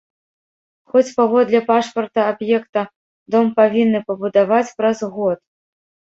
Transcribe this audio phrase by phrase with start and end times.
[0.93, 2.81] Хоць, паводле пашпарта аб'екта,
[3.37, 5.39] дом павінны пабудаваць праз год.